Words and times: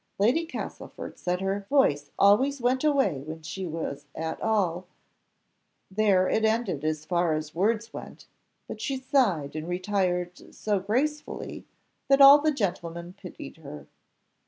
Lady 0.17 0.47
Castlefort 0.47 1.19
said 1.19 1.41
her 1.41 1.67
"voice 1.69 2.09
always 2.17 2.59
went 2.59 2.83
away 2.83 3.21
when 3.23 3.43
she 3.43 3.67
was 3.67 4.07
at 4.15 4.41
all" 4.41 4.87
There 5.91 6.27
it 6.27 6.43
ended 6.43 6.83
as 6.83 7.05
far 7.05 7.35
as 7.35 7.53
words 7.53 7.93
went; 7.93 8.25
but 8.67 8.81
she 8.81 8.97
sighed, 8.97 9.55
and 9.55 9.67
retired 9.67 10.55
so 10.55 10.79
gracefully, 10.79 11.67
that 12.07 12.19
all 12.19 12.39
the 12.39 12.49
gentlemen 12.51 13.13
pitied 13.13 13.57
her. 13.57 13.85